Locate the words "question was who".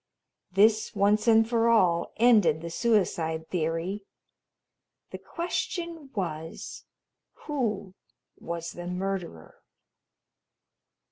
5.19-7.93